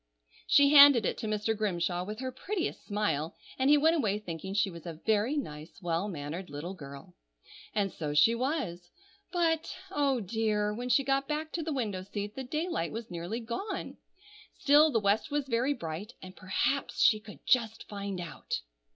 She 0.47 0.69
handed 0.73 1.05
it 1.05 1.15
to 1.19 1.27
Mr. 1.27 1.55
Grimshaw 1.55 2.03
with 2.05 2.21
her 2.21 2.31
prettiest 2.31 2.83
smile, 2.87 3.35
and 3.59 3.69
he 3.69 3.77
went 3.77 3.95
away 3.95 4.17
thinking 4.17 4.55
she 4.55 4.71
was 4.71 4.87
a 4.87 4.95
very 5.05 5.37
nice, 5.37 5.79
well 5.79 6.07
mannered 6.09 6.49
little 6.49 6.73
girl. 6.73 7.13
And 7.75 7.93
so 7.93 8.15
she 8.15 8.33
was; 8.33 8.89
but—oh 9.31 10.21
dear! 10.21 10.73
when 10.73 10.89
she 10.89 11.03
got 11.03 11.27
back 11.27 11.51
to 11.51 11.61
the 11.61 11.71
window 11.71 12.01
seat 12.01 12.33
the 12.35 12.43
daylight 12.43 12.91
was 12.91 13.11
nearly 13.11 13.41
gone. 13.41 13.97
Still, 14.57 14.89
the 14.89 14.99
west 14.99 15.29
was 15.29 15.45
very 15.47 15.75
bright, 15.75 16.13
and 16.19 16.35
perhaps 16.35 16.99
she 16.99 17.19
could 17.19 17.45
just 17.45 17.87
find 17.87 18.19
out. 18.19 18.61